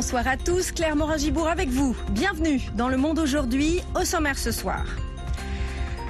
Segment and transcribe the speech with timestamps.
[0.00, 0.72] bonsoir à tous.
[0.72, 1.94] Claire Morin-Gibourg avec vous.
[2.12, 4.86] Bienvenue dans Le Monde aujourd'hui, au sommaire ce soir.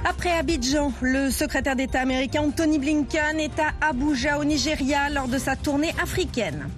[0.05, 5.37] Après Abidjan, le secrétaire d'État américain Tony Blinken est à Abuja au Nigeria lors de
[5.37, 6.69] sa tournée africaine.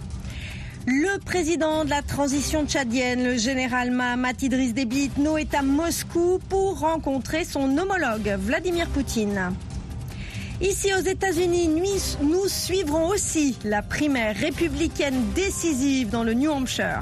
[0.87, 6.39] Le président de la transition tchadienne, le général Mahamat Idriss Déby Itno, est à Moscou
[6.49, 9.53] pour rencontrer son homologue Vladimir Poutine.
[10.63, 11.67] Ici aux États-Unis,
[12.21, 17.01] nous suivrons aussi la primaire républicaine décisive dans le New Hampshire.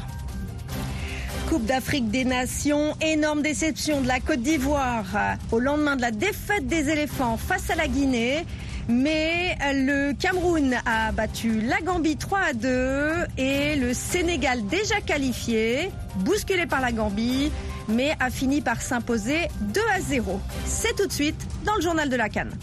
[1.47, 5.05] Coupe d'Afrique des Nations, énorme déception de la Côte d'Ivoire
[5.51, 8.47] au lendemain de la défaite des éléphants face à la Guinée.
[8.89, 15.91] Mais le Cameroun a battu la Gambie 3 à 2 et le Sénégal déjà qualifié,
[16.21, 17.51] bousculé par la Gambie,
[17.87, 20.39] mais a fini par s'imposer 2 à 0.
[20.65, 22.57] C'est tout de suite dans le journal de la Cannes.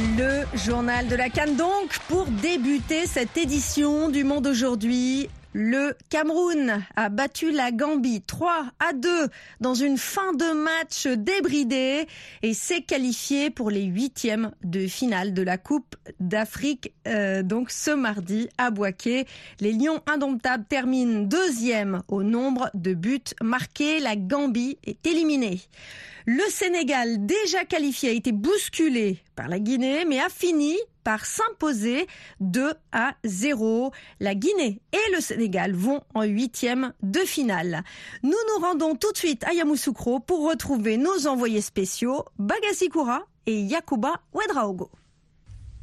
[0.00, 5.28] Le journal de la Cannes donc pour débuter cette édition du Monde aujourd'hui.
[5.52, 9.28] Le Cameroun a battu la Gambie 3 à 2
[9.60, 12.06] dans une fin de match débridée
[12.42, 17.90] et s'est qualifié pour les huitièmes de finale de la Coupe d'Afrique euh, donc ce
[17.90, 19.26] mardi à Boaké.
[19.58, 23.98] Les Lions indomptables terminent deuxième au nombre de buts marqués.
[23.98, 25.60] La Gambie est éliminée.
[26.26, 32.06] Le Sénégal, déjà qualifié, a été bousculé par la Guinée, mais a fini par s'imposer
[32.40, 33.92] 2 à 0.
[34.20, 37.82] La Guinée et le Sénégal vont en huitième de finale.
[38.22, 43.22] Nous nous rendons tout de suite à Yamoussoukro pour retrouver nos envoyés spéciaux, Bagassi Koura
[43.46, 44.90] et Yakuba Ouedraogo.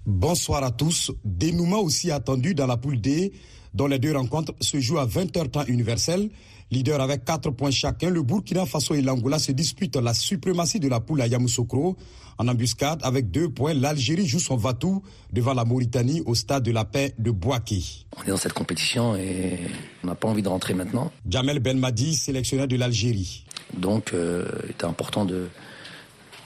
[0.06, 1.12] Bonsoir à tous.
[1.26, 3.34] Dénouement aussi attendu dans la poule D,
[3.74, 6.30] dont les deux rencontres se jouent à 20h temps universel.
[6.70, 10.90] Leader avec 4 points chacun, le Burkina Faso et l'Angola se disputent la suprématie de
[10.90, 11.96] la poule à Yamoussoukro.
[12.40, 15.02] En embuscade, avec deux points, l'Algérie joue son Vatou
[15.34, 18.06] devant la Mauritanie au stade de la paix de Bouaké.
[18.18, 19.60] On est dans cette compétition et
[20.04, 21.12] on n'a pas envie de rentrer maintenant.
[21.28, 23.46] Jamel Belmadi, sélectionneur de l'Algérie.
[23.76, 25.48] Donc, euh, il était important de,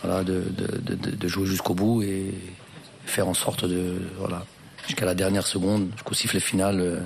[0.02, 2.34] voilà, de, de, de, de jouer jusqu'au bout et
[3.06, 4.46] faire en sorte de, voilà,
[4.88, 7.00] jusqu'à la dernière seconde, jusqu'au sifflet final, euh,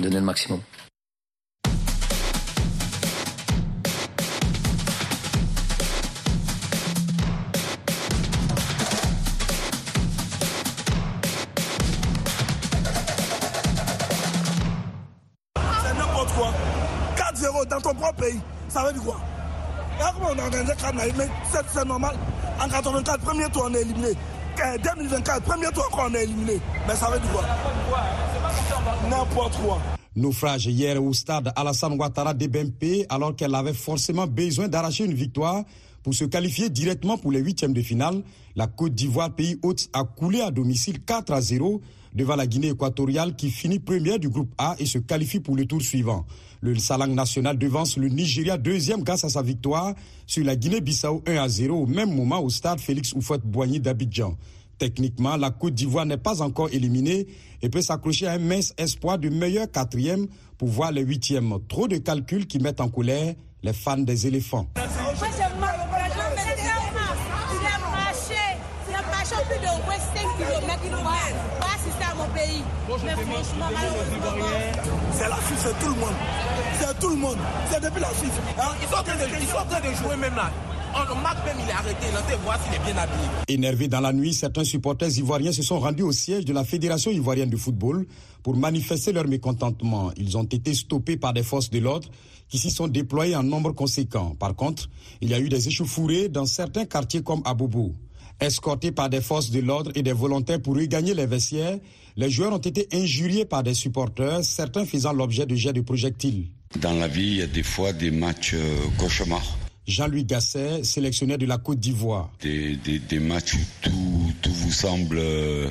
[0.00, 0.60] donner le maximum.
[18.12, 19.20] Pays, ça veut dire quoi?
[19.98, 22.16] Comment on a organisé Canada, mais c'est normal.
[22.60, 24.12] En 84, premier tour, on est éliminé.
[24.62, 26.60] En 2024, premier tour, encore, on est éliminé.
[26.86, 27.44] Mais ça veut dire quoi?
[29.10, 29.78] N'importe quoi.
[30.16, 35.62] Naufrage hier au stade Alassane Ouattara d'Ebempe alors qu'elle avait forcément besoin d'arracher une victoire
[36.02, 38.22] pour se qualifier directement pour les huitièmes de finale.
[38.56, 41.80] La Côte d'Ivoire, pays hôte, a coulé à domicile 4 à 0
[42.14, 45.66] devant la Guinée équatoriale qui finit première du groupe A et se qualifie pour le
[45.66, 46.24] tour suivant.
[46.60, 49.94] Le Salang national devance le Nigeria deuxième grâce à sa victoire
[50.26, 54.36] sur la Guinée-Bissau 1 à 0 au même moment au stade Félix Houphouët-Boigny d'Abidjan.
[54.78, 57.26] Techniquement, la Côte d'Ivoire n'est pas encore éliminée
[57.62, 60.26] et peut s'accrocher à un mince espoir de meilleur quatrième
[60.56, 61.58] pour voir les huitièmes.
[61.68, 64.68] Trop de calculs qui mettent en colère les fans des éléphants.
[75.12, 76.14] C'est la Suisse, c'est tout le monde.
[76.80, 77.36] C'est tout le monde.
[77.70, 78.32] C'est depuis la Suisse.
[78.58, 78.74] Hein?
[78.82, 80.50] Ils sont en train de, ils sont en train de jouer même là.
[80.94, 82.06] On, marque même, il est arrêté.
[82.44, 83.28] Voir s'il est bien habillé.
[83.46, 87.10] Énervés dans la nuit, certains supporters ivoiriens se sont rendus au siège de la Fédération
[87.10, 88.06] ivoirienne de football
[88.42, 90.10] pour manifester leur mécontentement.
[90.16, 92.08] Ils ont été stoppés par des forces de l'ordre
[92.48, 94.34] qui s'y sont déployées en nombre conséquent.
[94.38, 94.88] Par contre,
[95.20, 97.92] il y a eu des échauffourées dans certains quartiers comme Abobo.
[98.40, 101.78] Escortés par des forces de l'ordre et des volontaires pour regagner les vestiaires,
[102.16, 106.46] les joueurs ont été injuriés par des supporters, certains faisant l'objet de jets de projectiles.
[106.80, 109.56] Dans la vie, il y a des fois des matchs euh, cauchemars.
[109.86, 112.30] Jean-Louis Gasset, sélectionneur de la Côte d'Ivoire.
[112.42, 115.70] Des, des, des matchs où tout, tout vous semble euh,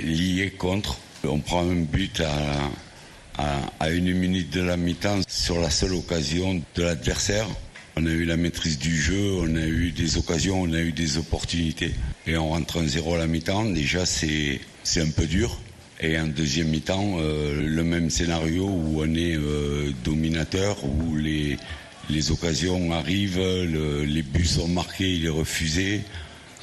[0.00, 0.96] lié contre.
[1.22, 2.70] On prend un but à,
[3.36, 7.46] à, à une minute de la mi-temps sur la seule occasion de l'adversaire.
[7.98, 10.92] On a eu la maîtrise du jeu, on a eu des occasions, on a eu
[10.92, 11.94] des opportunités.
[12.26, 14.60] Et on rentre en zéro à la mi-temps, déjà c'est
[14.98, 15.58] un peu dur.
[16.00, 21.56] Et en deuxième mi-temps, euh, le même scénario où on est euh, dominateur, où les,
[22.10, 26.02] les occasions arrivent, le- les buts sont marqués, il est refusé.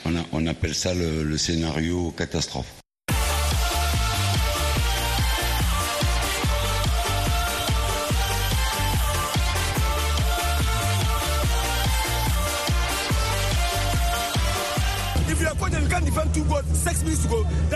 [0.06, 2.83] On, appelle ça le scénario catastrophe.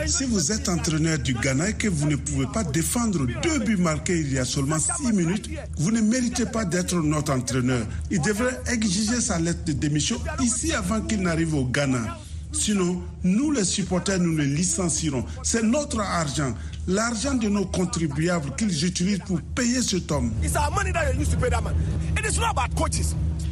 [0.08, 3.76] Si vous êtes entraîneur du Ghana et que vous ne pouvez pas défendre deux buts
[3.78, 7.86] marqués il y a seulement six minutes, vous ne méritez pas d'être notre entraîneur.
[8.10, 12.18] Il devrait exiger sa lettre de démission ici avant qu'il n'arrive au Ghana.
[12.54, 15.26] Sinon, nous les supporters, nous le licencierons.
[15.44, 16.54] C'est notre argent,
[16.88, 20.32] l'argent de nos contribuables qu'ils utilisent pour payer cet homme.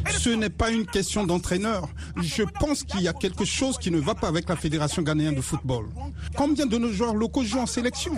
[0.09, 1.87] Ce n'est pas une question d'entraîneur.
[2.21, 5.35] Je pense qu'il y a quelque chose qui ne va pas avec la Fédération ghanéenne
[5.35, 5.87] de football.
[6.35, 8.13] Combien de nos joueurs locaux jouent en sélection?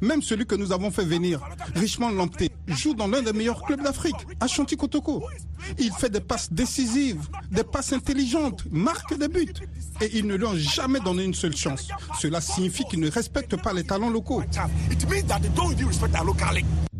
[0.00, 1.40] Même celui que nous avons fait venir,
[1.74, 4.46] Richmond Lampté, joue dans l'un des meilleurs clubs d'Afrique, à
[4.76, 5.22] Kotoko.
[5.78, 9.52] Il fait des passes décisives, des passes intelligentes, marque des buts.
[10.00, 11.88] Et ils ne lui ont jamais donné une seule chance.
[12.18, 14.42] Cela signifie qu'ils ne respectent pas les talents locaux.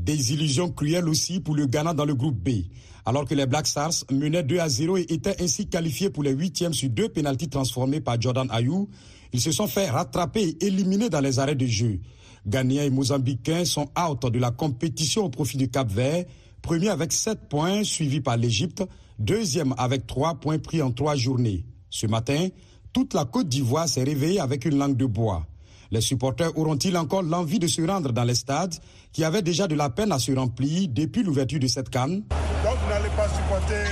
[0.00, 2.64] Des illusions cruelles aussi pour le Ghana dans le groupe B.
[3.05, 6.31] Alors que les Black Stars menaient 2 à 0 et étaient ainsi qualifiés pour les
[6.31, 8.88] huitièmes sur deux pénalties transformés par Jordan Ayou,
[9.35, 12.00] ils se sont fait rattraper et éliminer dans les arrêts de jeu.
[12.47, 16.25] Ghanéens et Mozambicains sont out de la compétition au profit du Cap Vert,
[16.62, 18.82] premier avec 7 points, suivi par l'Égypte,
[19.19, 21.67] deuxième avec 3 points pris en trois journées.
[21.91, 22.49] Ce matin,
[22.94, 25.47] toute la Côte d'Ivoire s'est réveillée avec une langue de bois.
[25.93, 28.75] Les supporters auront-ils encore l'envie de se rendre dans les stades
[29.13, 32.23] qui avaient déjà de la peine à se remplir depuis l'ouverture de cette canne?
[32.63, 33.85] Donc vous n'allez pas supporter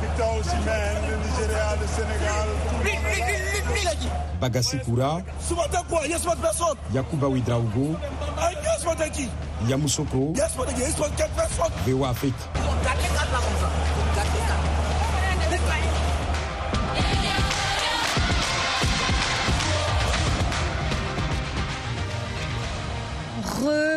[0.00, 2.48] Victor Osimhen, le Nigeria, le Sénégal,
[4.40, 5.22] Bagassi Koura,
[6.94, 7.96] Yakuba Ouidraogo,
[9.68, 10.34] Yamoussoukro,
[11.86, 12.14] Bewa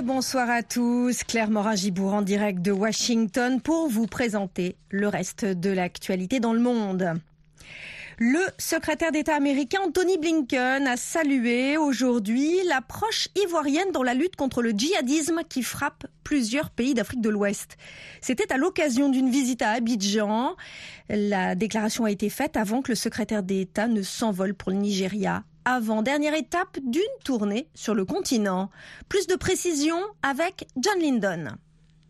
[0.03, 1.23] Bonsoir à tous.
[1.23, 6.59] Claire Morin-Gibourg en direct de Washington pour vous présenter le reste de l'actualité dans le
[6.59, 7.13] monde.
[8.17, 14.61] Le secrétaire d'État américain Anthony Blinken a salué aujourd'hui l'approche ivoirienne dans la lutte contre
[14.61, 17.77] le djihadisme qui frappe plusieurs pays d'Afrique de l'Ouest.
[18.21, 20.55] C'était à l'occasion d'une visite à Abidjan.
[21.09, 25.43] La déclaration a été faite avant que le secrétaire d'État ne s'envole pour le Nigeria
[25.65, 28.69] avant-dernière étape d'une tournée sur le continent.
[29.07, 31.55] Plus de précisions avec John Lyndon.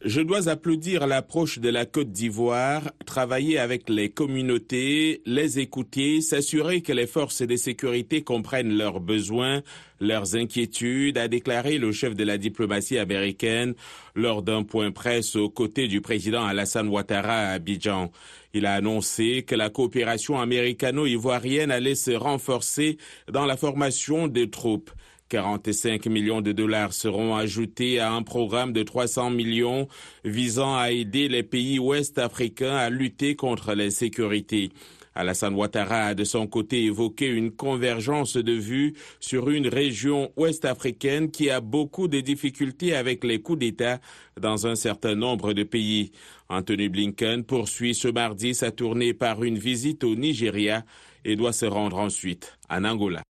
[0.05, 6.81] Je dois applaudir l'approche de la Côte d'Ivoire, travailler avec les communautés, les écouter, s'assurer
[6.81, 9.61] que les forces de sécurité comprennent leurs besoins,
[9.99, 13.73] leurs inquiétudes, a déclaré le chef de la diplomatie américaine
[14.15, 18.09] lors d'un point presse aux côtés du président Alassane Ouattara à Abidjan.
[18.53, 22.97] Il a annoncé que la coopération américano-ivoirienne allait se renforcer
[23.31, 24.91] dans la formation des troupes.
[25.29, 29.87] 45 millions de dollars seront ajoutés à un programme de 300 millions
[30.25, 34.71] visant à aider les pays ouest-africains à lutter contre l'insécurité.
[35.15, 41.31] Alassane Ouattara a de son côté évoqué une convergence de vues sur une région ouest-africaine
[41.31, 43.99] qui a beaucoup de difficultés avec les coups d'État
[44.39, 46.11] dans un certain nombre de pays.
[46.49, 50.83] Anthony Blinken poursuit ce mardi sa tournée par une visite au Nigeria
[51.25, 53.21] et doit se rendre ensuite en Angola.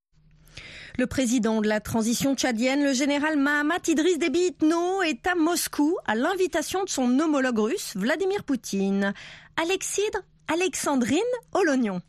[0.98, 5.96] Le président de la transition tchadienne, le général Mahamat Idriss Déby Itno, est à Moscou
[6.06, 9.14] à l'invitation de son homologue russe, Vladimir Poutine.
[9.56, 10.19] Alexidre
[10.51, 11.19] Alexandrine
[11.53, 12.01] Olognon.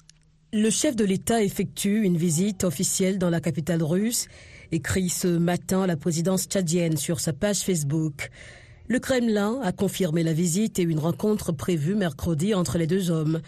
[0.55, 4.29] Le chef de l'État effectue une visite officielle dans la capitale russe,
[4.73, 8.31] écrit ce matin la présidence tchadienne sur sa page Facebook.
[8.89, 13.43] Le Kremlin a confirmé la visite et une rencontre prévue mercredi entre les deux hommes.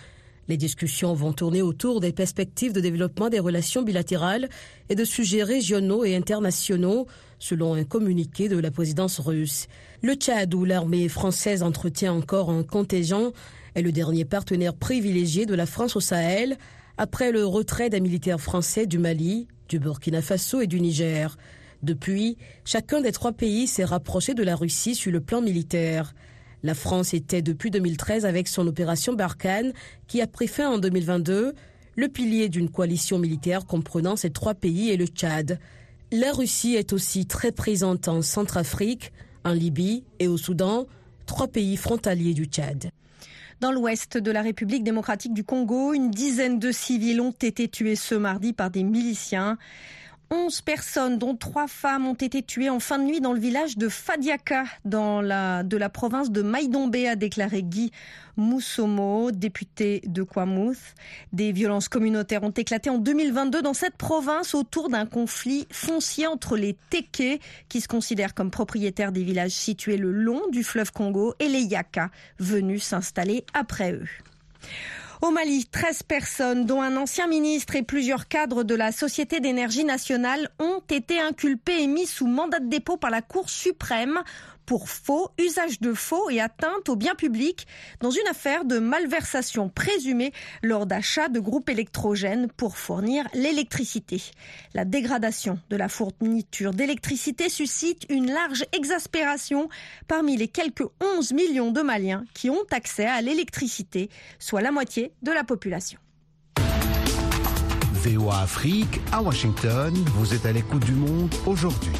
[0.48, 4.50] Les discussions vont tourner autour des perspectives de développement des relations bilatérales
[4.90, 7.06] et de sujets régionaux et internationaux,
[7.38, 9.68] selon un communiqué de la présidence russe.
[10.02, 13.32] Le Tchad, où l'armée française entretient encore un contingent,
[13.74, 16.56] est le dernier partenaire privilégié de la France au Sahel,
[16.98, 21.36] après le retrait des militaires français du Mali, du Burkina Faso et du Niger.
[21.82, 26.14] Depuis, chacun des trois pays s'est rapproché de la Russie sur le plan militaire.
[26.62, 29.72] La France était depuis 2013 avec son opération Barkhane,
[30.06, 31.54] qui a pris fin en 2022,
[31.96, 35.58] le pilier d'une coalition militaire comprenant ces trois pays et le Tchad.
[36.12, 39.12] La Russie est aussi très présente en Centrafrique,
[39.44, 40.86] en Libye et au Soudan,
[41.26, 42.90] trois pays frontaliers du Tchad.
[43.62, 47.94] Dans l'ouest de la République démocratique du Congo, une dizaine de civils ont été tués
[47.94, 49.56] ce mardi par des miliciens.
[50.32, 53.76] 11 personnes, dont trois femmes, ont été tuées en fin de nuit dans le village
[53.76, 57.92] de Fadiaka, dans la, de la province de Maïdombe, a déclaré Guy
[58.38, 60.78] Moussomo, député de Kwamouth.
[61.34, 66.56] Des violences communautaires ont éclaté en 2022 dans cette province autour d'un conflit foncier entre
[66.56, 71.34] les Teke, qui se considèrent comme propriétaires des villages situés le long du fleuve Congo,
[71.40, 74.08] et les Yaka, venus s'installer après eux.
[75.22, 79.84] Au Mali, 13 personnes, dont un ancien ministre et plusieurs cadres de la Société d'énergie
[79.84, 84.18] nationale, ont été inculpés et mis sous mandat de dépôt par la Cour suprême
[84.66, 87.66] pour faux, usage de faux et atteinte aux biens publics
[88.00, 94.22] dans une affaire de malversation présumée lors d'achats de groupes électrogènes pour fournir l'électricité.
[94.74, 99.68] La dégradation de la fourniture d'électricité suscite une large exaspération
[100.08, 105.12] parmi les quelques 11 millions de Maliens qui ont accès à l'électricité, soit la moitié
[105.22, 105.98] de la population.
[108.02, 111.92] VOA Afrique, à Washington, vous êtes à l'écoute du monde aujourd'hui.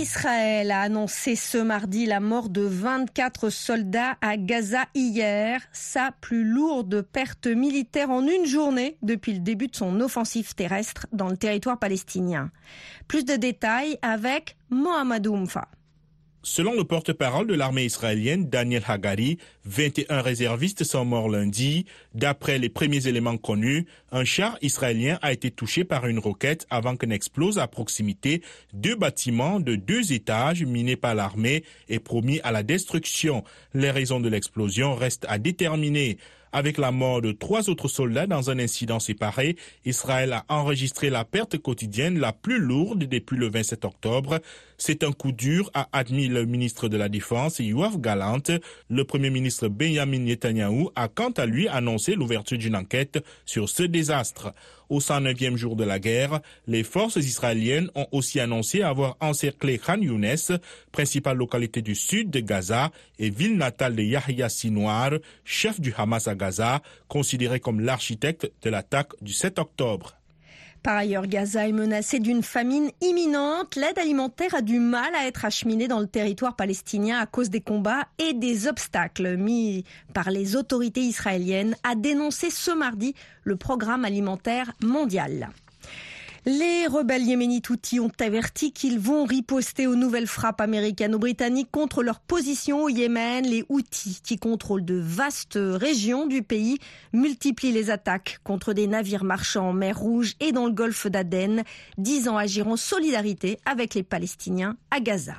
[0.00, 6.42] Israël a annoncé ce mardi la mort de 24 soldats à Gaza hier, sa plus
[6.42, 11.36] lourde perte militaire en une journée depuis le début de son offensive terrestre dans le
[11.36, 12.50] territoire palestinien.
[13.08, 15.68] Plus de détails avec Mohamed Oumfa.
[16.42, 21.84] Selon le porte-parole de l'armée israélienne, Daniel Hagari, 21 réservistes sont morts lundi.
[22.14, 26.96] D'après les premiers éléments connus, un char israélien a été touché par une roquette avant
[26.96, 28.40] qu'elle n'explose à proximité
[28.72, 33.44] deux bâtiments de deux étages minés par l'armée et promis à la destruction.
[33.74, 36.16] Les raisons de l'explosion restent à déterminer.
[36.52, 41.24] Avec la mort de trois autres soldats dans un incident séparé, Israël a enregistré la
[41.24, 44.40] perte quotidienne la plus lourde depuis le 27 octobre.
[44.76, 48.42] C'est un coup dur, a admis le ministre de la Défense, Yoav Galant.
[48.88, 53.84] Le premier ministre Benjamin Netanyahu a quant à lui annoncé l'ouverture d'une enquête sur ce
[53.84, 54.52] désastre.
[54.90, 60.00] Au 109e jour de la guerre, les forces israéliennes ont aussi annoncé avoir encerclé Khan
[60.00, 60.58] Younes,
[60.90, 65.12] principale localité du sud de Gaza et ville natale de Yahya Sinwar,
[65.44, 70.19] chef du Hamas à Gaza, considéré comme l'architecte de l'attaque du 7 octobre.
[70.82, 73.76] Par ailleurs, Gaza est menacée d'une famine imminente.
[73.76, 77.60] L'aide alimentaire a du mal à être acheminée dans le territoire palestinien à cause des
[77.60, 79.84] combats et des obstacles mis
[80.14, 85.50] par les autorités israéliennes, a dénoncé ce mardi le programme alimentaire mondial.
[86.46, 92.18] Les rebelles yéménites Houthis ont averti qu'ils vont riposter aux nouvelles frappes américano-britanniques contre leur
[92.18, 93.44] position au Yémen.
[93.44, 96.78] Les Houthis, qui contrôlent de vastes régions du pays,
[97.12, 101.62] multiplient les attaques contre des navires marchands en mer Rouge et dans le golfe d'Aden,
[101.98, 105.34] disant agir en solidarité avec les Palestiniens à Gaza.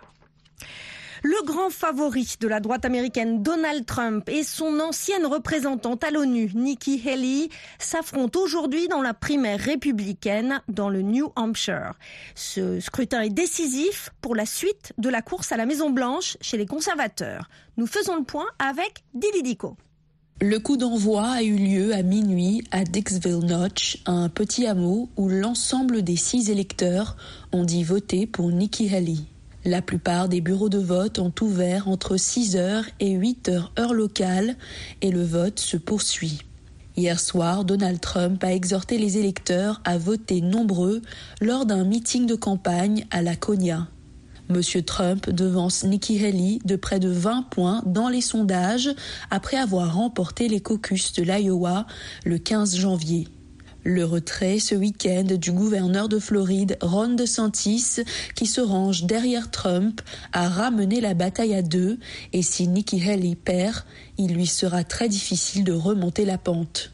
[1.23, 6.49] Le grand favori de la droite américaine, Donald Trump, et son ancienne représentante à l'ONU,
[6.55, 11.93] Nikki Haley, s'affrontent aujourd'hui dans la primaire républicaine dans le New Hampshire.
[12.33, 16.65] Ce scrutin est décisif pour la suite de la course à la Maison-Blanche chez les
[16.65, 17.49] conservateurs.
[17.77, 19.77] Nous faisons le point avec Dili Dico.
[20.41, 25.29] Le coup d'envoi a eu lieu à minuit à Dixville Notch, un petit hameau où
[25.29, 27.15] l'ensemble des six électeurs
[27.51, 29.17] ont dit voter pour Nikki Haley.
[29.63, 34.55] La plupart des bureaux de vote ont ouvert entre 6h et 8h heure locale
[35.01, 36.39] et le vote se poursuit.
[36.97, 41.01] Hier soir, Donald Trump a exhorté les électeurs à voter nombreux
[41.41, 43.87] lors d'un meeting de campagne à Laconia.
[44.49, 48.89] Monsieur Trump devance Nikki Haley de près de 20 points dans les sondages
[49.29, 51.85] après avoir remporté les caucus de l'Iowa
[52.25, 53.27] le 15 janvier.
[53.83, 58.01] Le retrait ce week-end du gouverneur de Floride, Ron DeSantis,
[58.35, 60.01] qui se range derrière Trump,
[60.33, 61.97] a ramené la bataille à deux
[62.31, 63.83] et si Nikki Haley perd,
[64.19, 66.91] il lui sera très difficile de remonter la pente.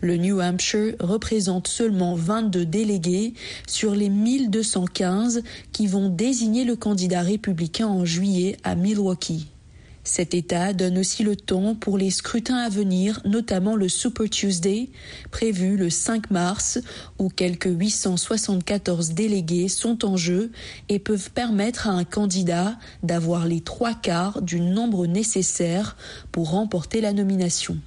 [0.00, 3.34] Le New Hampshire représente seulement 22 délégués
[3.68, 9.53] sur les 1215 qui vont désigner le candidat républicain en juillet à Milwaukee.
[10.04, 14.90] Cet État donne aussi le ton pour les scrutins à venir, notamment le Super Tuesday,
[15.30, 16.78] prévu le 5 mars,
[17.18, 20.52] où quelques 874 délégués sont en jeu
[20.90, 25.96] et peuvent permettre à un candidat d'avoir les trois quarts du nombre nécessaire
[26.30, 27.78] pour remporter la nomination.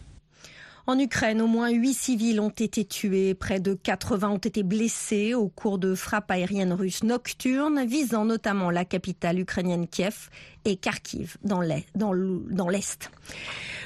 [0.90, 5.34] En Ukraine, au moins huit civils ont été tués, près de 80 ont été blessés
[5.34, 10.30] au cours de frappes aériennes russes nocturnes visant notamment la capitale ukrainienne Kiev
[10.64, 13.12] et Kharkiv dans l'Est.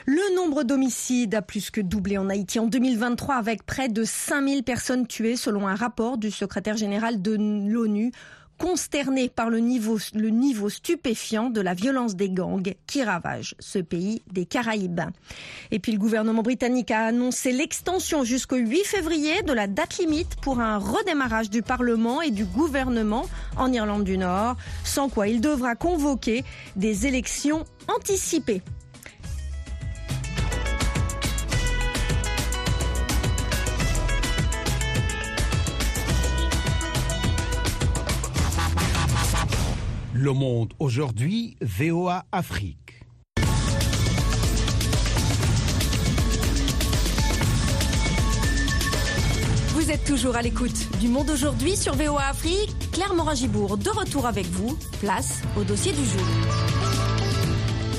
[0.05, 4.63] Le nombre d'homicides a plus que doublé en Haïti en 2023 avec près de 5000
[4.63, 8.11] personnes tuées selon un rapport du secrétaire général de l'ONU
[8.61, 13.79] consterné par le niveau, le niveau stupéfiant de la violence des gangs qui ravagent ce
[13.79, 15.01] pays des Caraïbes.
[15.71, 20.35] Et puis le gouvernement britannique a annoncé l'extension jusqu'au 8 février de la date limite
[20.43, 23.25] pour un redémarrage du Parlement et du gouvernement
[23.57, 26.43] en Irlande du Nord, sans quoi il devra convoquer
[26.75, 28.61] des élections anticipées.
[40.13, 42.99] Le Monde aujourd'hui, VOA Afrique.
[49.69, 52.75] Vous êtes toujours à l'écoute du Monde aujourd'hui sur VOA Afrique.
[52.91, 54.77] Claire Morin-Gibourg de retour avec vous.
[54.99, 56.70] Place au dossier du jour.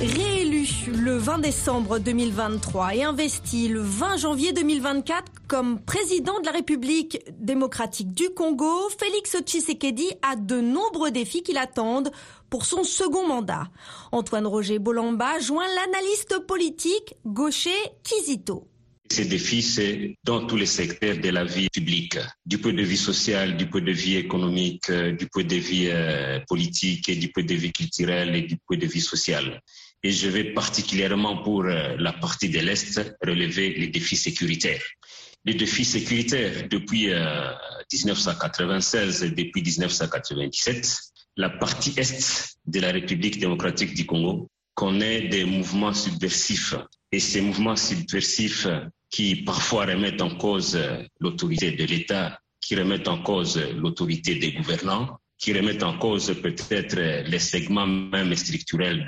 [0.03, 6.51] Réélu le 20 décembre 2023 et investi le 20 janvier 2024 comme président de la
[6.51, 12.11] République démocratique du Congo, Félix Tshisekedi a de nombreux défis qui l'attendent
[12.51, 13.69] pour son second mandat.
[14.11, 17.71] Antoine Roger Bolamba joint l'analyste politique gaucher
[18.03, 18.67] Kizito.
[19.09, 22.97] Ces défis, c'est dans tous les secteurs de la vie publique, du point de vue
[22.97, 27.55] social, du point de vue économique, du point de vue euh, politique du point de
[27.55, 29.61] vue culturel et du point de vue social.
[30.05, 34.83] Et je vais particulièrement pour euh, la partie de l'Est relever les défis sécuritaires.
[35.45, 37.53] Les défis sécuritaires depuis euh,
[37.93, 40.99] 1996 et depuis 1997,
[41.37, 46.75] la partie Est de la République démocratique du Congo connaît des mouvements subversifs.
[47.13, 48.67] Et ces mouvements subversifs
[49.11, 50.79] qui parfois remettent en cause
[51.21, 56.97] l'autorité de l'État, qui remettent en cause l'autorité des gouvernants, qui remettent en cause peut-être
[57.29, 59.05] les segments même structurels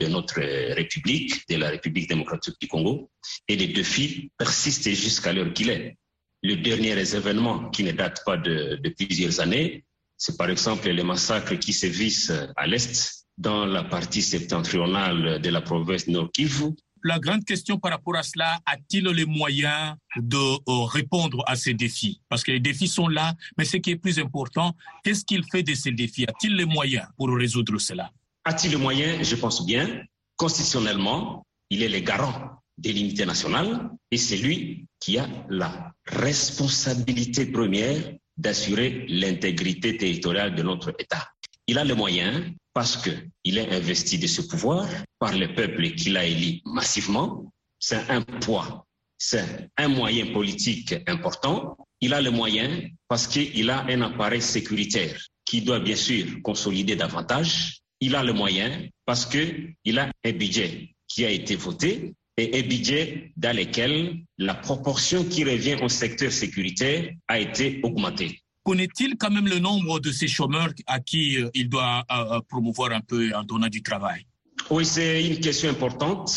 [0.00, 0.40] de, notre
[0.74, 3.10] République, de la République démocratique du Congo.
[3.48, 5.98] Et les défis persistent jusqu'à l'heure qu'il est.
[6.42, 9.84] Le dernier événement, qui ne date pas de, plusieurs années,
[10.16, 15.60] c'est par exemple les massacres qui sévissent à l'Est, dans la partie septentrionale de la
[15.60, 16.74] province Nord Kivu,
[17.04, 21.74] la grande question par rapport à cela, a-t-il les moyens de euh, répondre à ces
[21.74, 22.20] défis?
[22.28, 24.74] Parce que les défis sont là, mais ce qui est plus important,
[25.04, 26.24] qu'est-ce qu'il fait de ces défis?
[26.24, 28.10] A-t-il les moyens pour résoudre cela?
[28.44, 29.28] A-t-il les moyens?
[29.28, 30.02] Je pense bien.
[30.36, 37.46] Constitutionnellement, il est le garant de l'unité nationale et c'est lui qui a la responsabilité
[37.46, 41.28] première d'assurer l'intégrité territoriale de notre État.
[41.70, 46.16] Il a les moyens parce qu'il est investi de ce pouvoir par le peuple qu'il
[46.16, 47.52] a élu massivement.
[47.78, 48.86] C'est un poids,
[49.18, 51.76] c'est un moyen politique important.
[52.00, 56.96] Il a les moyens parce qu'il a un appareil sécuritaire qui doit bien sûr consolider
[56.96, 57.82] davantage.
[58.00, 62.66] Il a les moyens parce qu'il a un budget qui a été voté et un
[62.66, 69.30] budget dans lequel la proportion qui revient au secteur sécuritaire a été augmentée connaît-il quand
[69.30, 73.34] même le nombre de ces chômeurs à qui euh, il doit euh, promouvoir un peu
[73.34, 74.26] en donnant du travail?
[74.68, 76.30] Oui, c'est une question importante.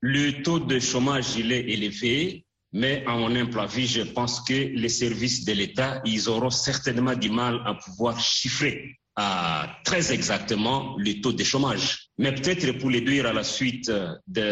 [0.00, 4.52] Le taux de chômage, il est élevé, mais à mon humble avis, je pense que
[4.82, 8.98] les services de l'État, ils auront certainement du mal à pouvoir chiffrer
[9.84, 12.10] très exactement le taux de chômage.
[12.18, 13.90] Mais peut-être pour le dire à la suite
[14.26, 14.48] de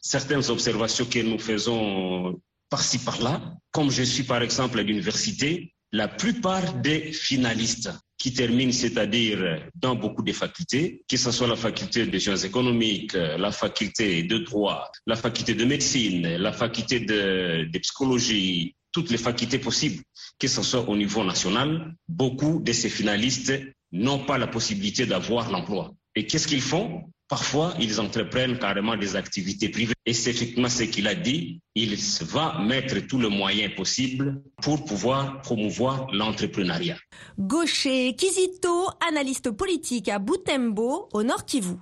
[0.00, 3.34] certaines observations que nous faisons par-ci par-là,
[3.70, 9.96] comme je suis par exemple à l'université, la plupart des finalistes qui terminent, c'est-à-dire dans
[9.96, 14.90] beaucoup de facultés, que ce soit la faculté de sciences économiques, la faculté de droit,
[15.06, 20.02] la faculté de médecine, la faculté de, psychologie, toutes les facultés possibles,
[20.38, 23.52] que ce soit au niveau national, beaucoup de ces finalistes
[23.90, 25.92] n'ont pas la possibilité d'avoir l'emploi.
[26.14, 27.10] Et qu'est-ce qu'ils font?
[27.32, 29.94] Parfois, ils entreprennent carrément des activités privées.
[30.04, 31.60] Et c'est effectivement ce qu'il a dit.
[31.74, 36.98] Il va mettre tout le moyen possible pour pouvoir promouvoir l'entrepreneuriat.
[37.38, 41.76] Gaucher Kizito, analyste politique à Boutembo, au Nord Kivu.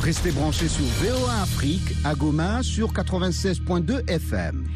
[0.00, 4.66] Restez branchés sur VOA Afrique à Goma sur 96.2 FM.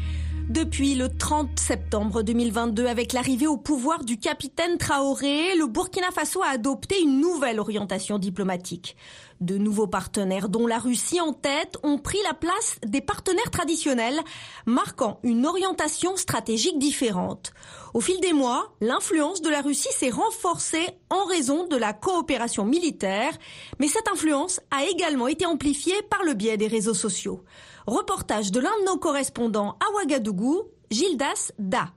[0.49, 6.41] Depuis le 30 septembre 2022, avec l'arrivée au pouvoir du capitaine Traoré, le Burkina Faso
[6.41, 8.95] a adopté une nouvelle orientation diplomatique.
[9.41, 14.19] De nouveaux partenaires, dont la Russie en tête, ont pris la place des partenaires traditionnels,
[14.65, 17.53] marquant une orientation stratégique différente.
[17.93, 22.65] Au fil des mois, l'influence de la Russie s'est renforcée en raison de la coopération
[22.65, 23.37] militaire,
[23.77, 27.43] mais cette influence a également été amplifiée par le biais des réseaux sociaux.
[27.87, 31.89] Reportage de l'un de nos correspondants à Ouagadougou, Gildas Da.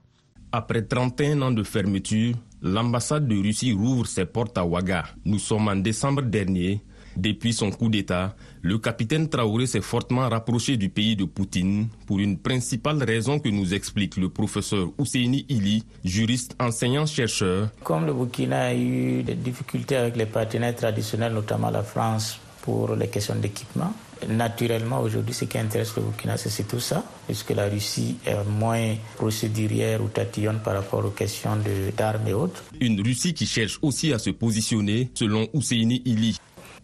[0.51, 5.05] Après 31 ans de fermeture, l'ambassade de Russie rouvre ses portes à Ouaga.
[5.25, 6.81] Nous sommes en décembre dernier.
[7.15, 12.19] Depuis son coup d'État, le capitaine Traoré s'est fortement rapproché du pays de Poutine pour
[12.19, 17.69] une principale raison que nous explique le professeur Ousseini Ili, juriste enseignant-chercheur.
[17.83, 22.95] Comme le Burkina a eu des difficultés avec les partenaires traditionnels, notamment la France, pour
[22.95, 23.93] les questions d'équipement,
[24.29, 28.95] Naturellement, aujourd'hui, ce qui intéresse le Burkina, c'est tout ça, puisque la Russie est moins
[29.15, 31.57] procédurière ou tatillonne par rapport aux questions
[31.97, 32.63] d'armes et autres?
[32.79, 36.37] Une Russie qui cherche aussi à se positionner, selon Ousseini Ili.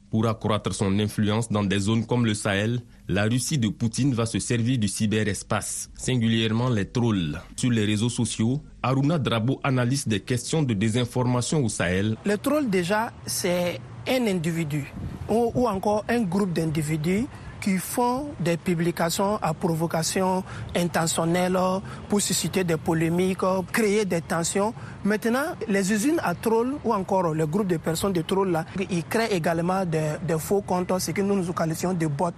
[0.10, 4.26] Pour accroître son influence dans des zones comme le Sahel, la Russie de Poutine va
[4.26, 7.40] se servir du cyberespace, singulièrement les trolls.
[7.56, 12.18] Sur les réseaux sociaux, Aruna Drabo analyse des questions de désinformation au Sahel.
[12.26, 14.92] Les trolls, déjà, c'est un individu
[15.30, 17.26] ou, ou encore un groupe d'individus
[17.60, 20.44] qui font des publications à provocation
[20.76, 21.58] intentionnelle
[22.08, 23.40] pour susciter des polémiques,
[23.72, 24.74] créer des tensions.
[25.04, 29.04] Maintenant, les usines à trolls ou encore les groupes de personnes de trolls là, ils
[29.04, 32.30] créent également des, faux comptes, ce que nous nous qualifions de bots.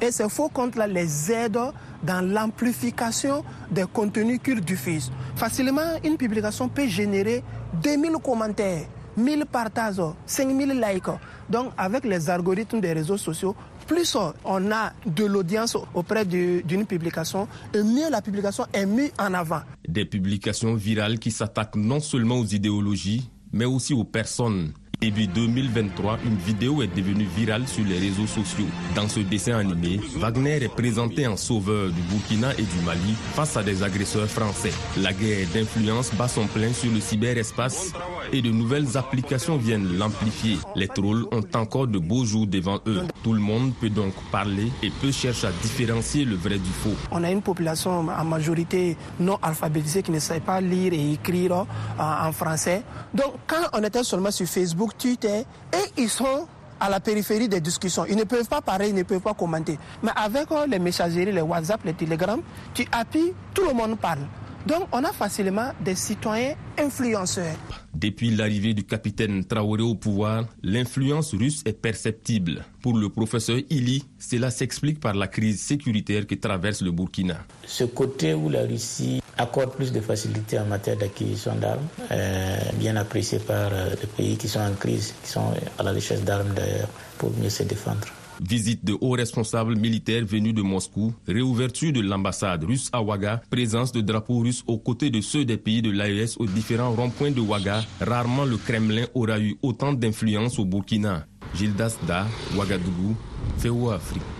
[0.00, 5.10] Et ces faux comptes-là les aident dans l'amplification des contenus qu'ils diffusent.
[5.36, 7.42] Facilement, une publication peut générer
[7.82, 11.04] 2000 commentaires, 1000 partages, 5000 likes.
[11.48, 13.54] Donc, avec les algorithmes des réseaux sociaux,
[13.86, 19.60] plus on a de l'audience auprès d'une publication, mieux la publication est mise en avant.
[19.86, 24.72] Des publications virales qui s'attaquent non seulement aux idéologies, mais aussi aux personnes
[25.04, 28.64] Début 2023, une vidéo est devenue virale sur les réseaux sociaux.
[28.96, 33.54] Dans ce dessin animé, Wagner est présenté en sauveur du Burkina et du Mali face
[33.58, 34.72] à des agresseurs français.
[34.96, 37.92] La guerre d'influence bat son plein sur le cyberespace
[38.32, 40.56] et de nouvelles applications viennent l'amplifier.
[40.74, 43.02] Les trolls ont encore de beaux jours devant eux.
[43.22, 46.96] Tout le monde peut donc parler et peut chercher à différencier le vrai du faux.
[47.10, 51.52] On a une population en majorité non alphabétisée qui ne sait pas lire et écrire
[51.52, 51.66] euh,
[51.98, 52.82] en français.
[53.12, 56.46] Donc quand on était seulement sur Facebook, Twitter, et ils sont
[56.80, 58.04] à la périphérie des discussions.
[58.06, 59.78] Ils ne peuvent pas parler, ils ne peuvent pas commenter.
[60.02, 62.40] Mais avec euh, les messageries, les WhatsApp, les Telegram,
[62.74, 64.20] tu appuies, tout le monde parle.
[64.66, 67.56] Donc on a facilement des citoyens influenceurs.
[67.94, 72.64] Depuis l'arrivée du capitaine Traoré au pouvoir, l'influence russe est perceptible.
[72.80, 77.36] Pour le professeur Ili, cela s'explique par la crise sécuritaire qui traverse le Burkina.
[77.66, 82.96] Ce côté où la Russie accorde plus de facilité en matière d'acquisition d'armes, euh, bien
[82.96, 86.52] apprécié par euh, les pays qui sont en crise, qui sont à la recherche d'armes
[86.54, 88.06] d'ailleurs, pour mieux se défendre.
[88.40, 93.92] Visite de hauts responsables militaires venus de Moscou, réouverture de l'ambassade russe à Ouaga, présence
[93.92, 97.40] de drapeaux russes aux côtés de ceux des pays de l'AES aux différents ronds-points de
[97.40, 97.84] Ouaga.
[98.00, 101.26] Rarement le Kremlin aura eu autant d'influence au Burkina.
[101.54, 103.14] Gildas Da, Ouagadougou,
[103.58, 104.33] VOA Afrique.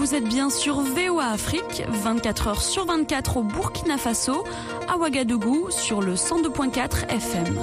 [0.00, 4.44] Vous êtes bien sur VOA Afrique, 24 heures sur 24 au Burkina Faso,
[4.88, 7.58] à Ouagadougou sur le 102.4 FM.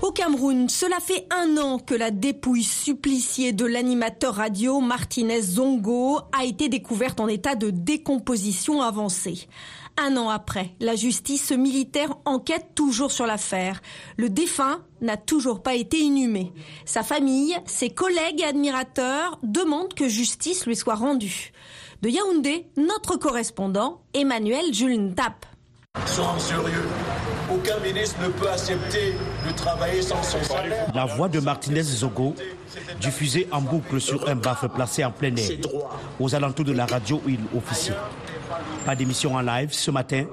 [0.00, 6.20] Au Cameroun, cela fait un an que la dépouille suppliciée de l'animateur radio Martinez Zongo
[6.30, 9.48] a été découverte en état de décomposition avancée.
[9.98, 13.82] Un an après, la justice militaire enquête toujours sur l'affaire.
[14.16, 16.52] Le défunt n'a toujours pas été inhumé.
[16.86, 21.52] Sa famille, ses collègues et admirateurs demandent que justice lui soit rendue.
[22.00, 25.46] De Yaoundé, notre correspondant, Emmanuel Jules Tap.
[26.06, 26.88] Soyons sérieux.
[27.52, 29.12] Aucun ministre ne peut accepter
[29.46, 30.90] de travailler sans son salaire.
[30.94, 32.34] La voix de Martinez Zogo,
[32.98, 35.50] diffusée en boucle sur un baffe placé en plein air,
[36.18, 37.94] aux alentours de la radio où il officiait.
[38.84, 40.26] Pas d'émission en live ce matin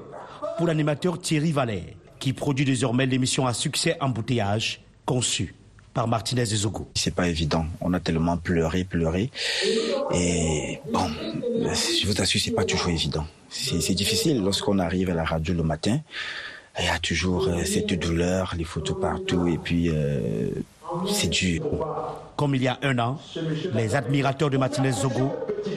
[0.56, 5.54] pour l'animateur Thierry Valère, qui produit désormais l'émission à succès embouteillage, conçue
[5.94, 6.88] par Martinez Zogo.
[6.94, 7.66] C'est pas évident.
[7.80, 9.30] On a tellement pleuré, pleuré.
[10.14, 11.08] Et bon,
[11.54, 13.26] je vous assure, c'est pas toujours évident.
[13.48, 16.00] C'est difficile lorsqu'on arrive à la radio le matin.
[16.78, 20.50] Il y a toujours euh, cette douleur, les photos partout, et puis euh,
[21.12, 21.62] c'est dur.
[22.40, 23.18] Comme il y a un an,
[23.74, 25.30] les admirateurs de Martinez Zogo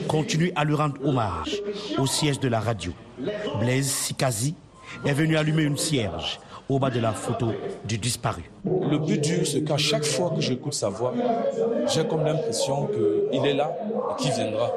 [0.08, 1.60] continuent à lui rendre hommage
[1.98, 2.90] au siège de la radio.
[3.60, 4.54] Blaise Sikazi
[5.04, 7.48] est venu allumer une cierge au bas de la photo
[7.86, 8.50] du disparu.
[8.64, 11.12] Le plus dur, c'est qu'à chaque fois que j'écoute sa voix,
[11.92, 13.70] j'ai comme l'impression qu'il est là
[14.12, 14.72] et qu'il viendra.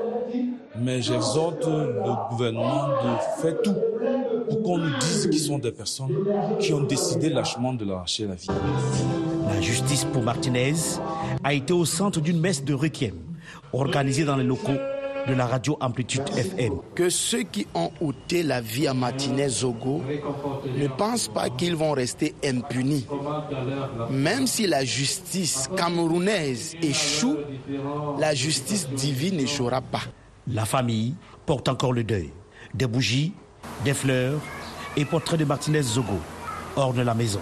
[0.77, 3.75] Mais j'exhorte le gouvernement de faire tout
[4.49, 6.13] pour qu'on nous dise qu'ils sont des personnes
[6.59, 8.49] qui ont décidé lâchement de l'arracher la vie.
[9.47, 10.73] La justice pour Martinez
[11.43, 13.15] a été au centre d'une messe de requiem
[13.73, 14.77] organisée dans les locaux
[15.27, 16.73] de la radio Amplitude FM.
[16.95, 20.01] Que ceux qui ont ôté la vie à Martinez Zogo
[20.65, 23.05] ne pensent pas qu'ils vont rester impunis.
[24.09, 27.37] Même si la justice camerounaise échoue,
[28.19, 30.03] la justice divine n'échouera pas.
[30.47, 32.31] La famille porte encore le deuil.
[32.73, 33.33] Des bougies,
[33.83, 34.39] des fleurs
[34.95, 36.19] et portraits de Martinez Zogo
[36.95, 37.39] de la maison.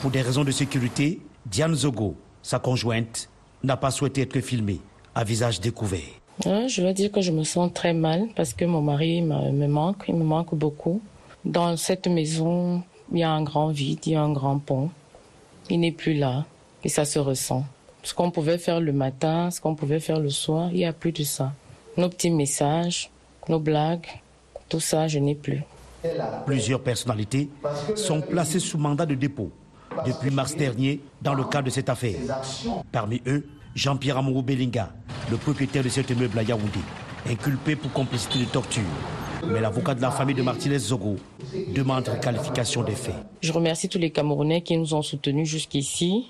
[0.00, 3.28] Pour des raisons de sécurité, Diane Zogo, sa conjointe,
[3.62, 4.80] n'a pas souhaité être filmée
[5.14, 6.00] à visage découvert.
[6.44, 10.04] je veux dire que je me sens très mal parce que mon mari me manque,
[10.08, 11.00] il me manque beaucoup.
[11.44, 14.90] Dans cette maison, il y a un grand vide, il y a un grand pont.
[15.70, 16.44] Il n'est plus là
[16.84, 17.64] et ça se ressent.
[18.02, 20.92] Ce qu'on pouvait faire le matin, ce qu'on pouvait faire le soir, il n'y a
[20.92, 21.52] plus de ça.
[21.96, 23.10] Nos petits messages,
[23.48, 24.06] nos blagues,
[24.68, 25.62] tout ça, je n'ai plus.
[26.46, 27.50] Plusieurs personnalités
[27.94, 29.50] sont placées sous mandat de dépôt
[30.06, 32.16] depuis mars dernier dans le cadre de cette affaire.
[32.92, 34.90] Parmi eux, Jean-Pierre Amourou Belinga,
[35.30, 36.80] le propriétaire de cet immeuble à Yaoundé,
[37.28, 38.82] inculpé pour complicité de torture.
[39.46, 41.16] Mais l'avocat de la famille de Martinez Zogo
[41.74, 43.14] demande qualification des faits.
[43.40, 46.26] Je remercie tous les Camerounais qui nous ont soutenus jusqu'ici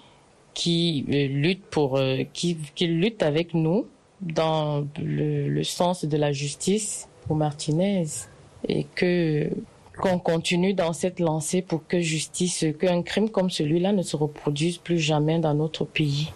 [0.54, 3.86] qui euh, lutte pour, euh, qui, qui lutte avec nous
[4.20, 8.04] dans le, le sens de la justice pour Martinez
[8.68, 9.48] et que
[10.00, 14.78] qu'on continue dans cette lancée pour que justice, qu'un crime comme celui-là ne se reproduise
[14.78, 16.32] plus jamais dans notre pays.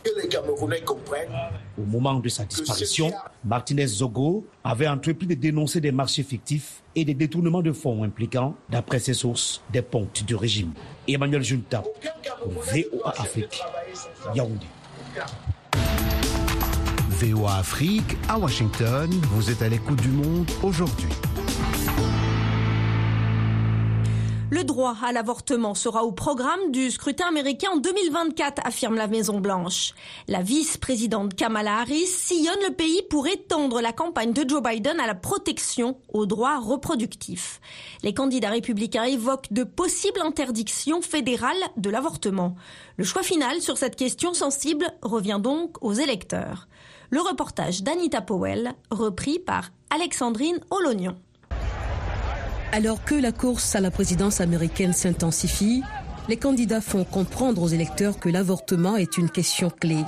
[1.79, 3.13] Au moment de sa disparition,
[3.45, 8.55] Martinez Zogo avait entrepris de dénoncer des marchés fictifs et des détournements de fonds impliquant,
[8.71, 10.73] d'après ses sources, des pontes du régime.
[11.09, 11.83] Emmanuel Junta,
[12.47, 13.63] VOA Afrique,
[14.35, 14.67] Yaoundé.
[17.11, 21.09] VOA Afrique, à Washington, vous êtes à l'écoute du monde aujourd'hui.
[24.75, 29.95] Droit à l'avortement sera au programme du scrutin américain en 2024, affirme la Maison-Blanche.
[30.27, 35.07] La vice-présidente Kamala Harris sillonne le pays pour étendre la campagne de Joe Biden à
[35.07, 37.61] la protection aux droits reproductifs.
[38.03, 42.57] Les candidats républicains évoquent de possibles interdictions fédérales de l'avortement.
[42.97, 46.67] Le choix final sur cette question sensible revient donc aux électeurs.
[47.11, 51.15] Le reportage d'Anita Powell, repris par Alexandrine Olognon.
[52.77, 55.85] Alors que la course à la présidence américaine s'intensifie,
[56.29, 59.99] les candidats font comprendre aux électeurs que l'avortement est une question clé.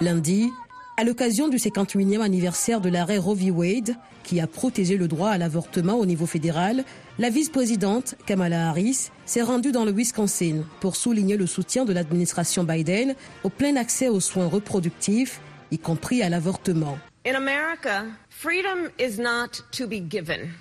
[0.00, 0.48] Lundi,
[0.96, 3.50] à l'occasion du 58e anniversaire de l'arrêt Roe v.
[3.50, 6.84] Wade, qui a protégé le droit à l'avortement au niveau fédéral,
[7.18, 12.62] la vice-présidente Kamala Harris s'est rendue dans le Wisconsin pour souligner le soutien de l'administration
[12.62, 15.40] Biden au plein accès aux soins reproductifs,
[15.72, 16.96] y compris à l'avortement.
[17.26, 20.52] In America, freedom is not to be given.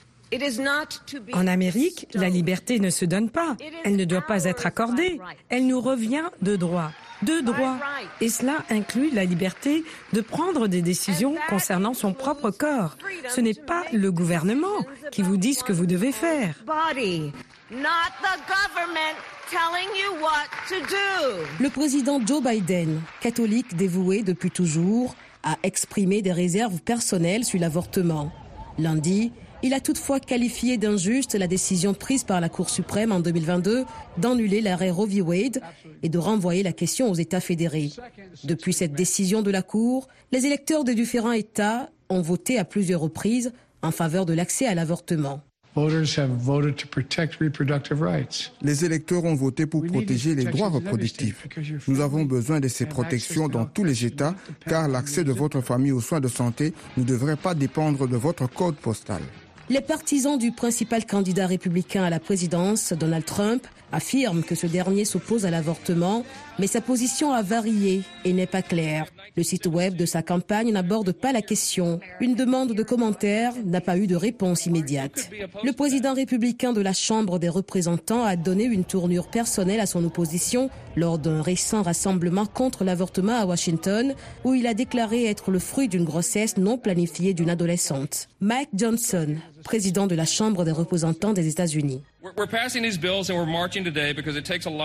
[1.34, 3.56] En Amérique, la liberté ne se donne pas.
[3.84, 5.20] Elle ne doit pas être accordée.
[5.50, 6.92] Elle nous revient de droit.
[7.22, 7.78] De droit.
[8.22, 12.98] Et cela inclut la liberté de prendre des décisions concernant son propre corps.
[13.30, 16.56] Ce n'est pas le gouvernement qui vous dit ce que vous devez faire.
[21.60, 28.32] Le président Joe Biden, catholique dévoué depuis toujours, a exprimé des réserves personnelles sur l'avortement.
[28.78, 29.32] Lundi,
[29.64, 33.86] il a toutefois qualifié d'injuste la décision prise par la Cour suprême en 2022
[34.18, 35.22] d'annuler l'arrêt Roe v.
[35.22, 35.62] Wade
[36.04, 37.92] et de renvoyer la question aux États fédérés.
[38.44, 43.02] Depuis cette décision de la Cour, les électeurs des différents États ont voté à plusieurs
[43.02, 45.42] reprises en faveur de l'accès à l'avortement.
[48.62, 51.48] Les électeurs ont voté pour protéger les droits reproductifs.
[51.88, 54.36] Nous avons besoin de ces protections dans tous les États
[54.68, 58.48] car l'accès de votre famille aux soins de santé ne devrait pas dépendre de votre
[58.48, 59.22] code postal.
[59.68, 65.06] Les partisans du principal candidat républicain à la présidence, Donald Trump, affirment que ce dernier
[65.06, 66.24] s'oppose à l'avortement,
[66.60, 69.06] mais sa position a varié et n'est pas claire.
[69.36, 72.00] Le site web de sa campagne n'aborde pas la question.
[72.22, 75.30] Une demande de commentaires n'a pas eu de réponse immédiate.
[75.64, 80.04] Le président républicain de la Chambre des représentants a donné une tournure personnelle à son
[80.06, 84.14] opposition lors d'un récent rassemblement contre l'avortement à Washington,
[84.46, 88.30] où il a déclaré être le fruit d'une grossesse non planifiée d'une adolescente.
[88.40, 92.02] Mike Johnson, président de la Chambre des représentants des États-Unis.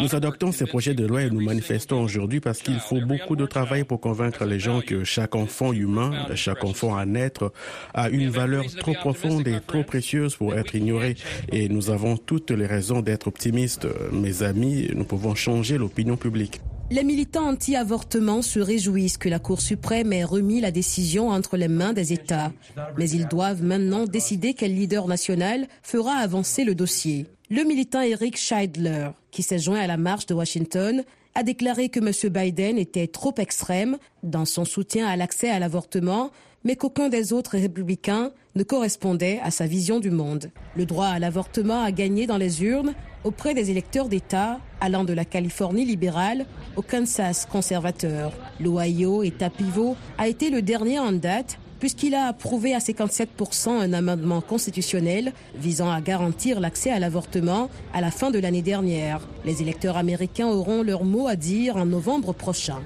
[0.00, 3.44] Nous adoptons ces projets de loi et nous manifestons aujourd'hui parce qu'il faut beaucoup de
[3.44, 7.53] travail pour convaincre les gens que chaque enfant humain, chaque enfant à naître,
[7.92, 11.16] a une valeur trop profonde et trop précieuse pour être ignorée.
[11.53, 13.87] Et nous avons toutes les raisons d'être optimistes.
[14.11, 16.62] Mes amis, nous pouvons changer l'opinion publique.
[16.90, 21.68] Les militants anti-avortement se réjouissent que la Cour suprême ait remis la décision entre les
[21.68, 22.53] mains des États.
[22.96, 27.27] Mais ils doivent maintenant décider quel leader national fera avancer le dossier.
[27.51, 31.05] Le militant Eric Scheidler, qui s'est joint à la marche de Washington,
[31.40, 32.31] a déclaré que M.
[32.31, 36.33] Biden était trop extrême dans son soutien à l'accès à l'avortement,
[36.64, 40.50] mais qu'aucun des autres républicains ne correspondait à sa vision du monde.
[40.76, 42.92] Le droit à l'avortement a gagné dans les urnes
[43.24, 46.44] auprès des électeurs d'État allant de la Californie libérale
[46.76, 48.33] au Kansas conservateur.
[48.61, 53.93] L'Ohio, État pivot, a été le dernier en date puisqu'il a approuvé à 57% un
[53.93, 59.27] amendement constitutionnel visant à garantir l'accès à l'avortement à la fin de l'année dernière.
[59.45, 62.79] Les électeurs américains auront leur mot à dire en novembre prochain.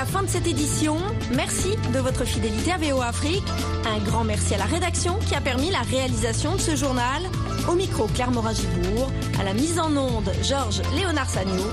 [0.00, 0.96] La fin de cette édition.
[1.36, 3.44] Merci de votre fidélité à VO Afrique.
[3.84, 7.20] Un grand merci à la rédaction qui a permis la réalisation de ce journal.
[7.68, 9.10] Au micro, Claire Morin-Gibourg.
[9.38, 11.64] À la mise en onde, Georges Léonard Sagno.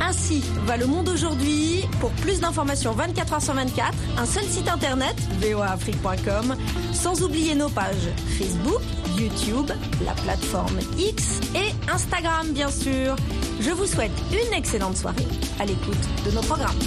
[0.00, 1.84] Ainsi va le monde aujourd'hui.
[2.00, 6.56] Pour plus d'informations 24h sur 24, un seul site internet, voaafrique.com,
[6.94, 8.80] sans oublier nos pages Facebook,
[9.18, 9.70] YouTube,
[10.06, 13.14] la plateforme X et Instagram bien sûr.
[13.60, 15.28] Je vous souhaite une excellente soirée
[15.60, 16.78] à l'écoute de nos programmes.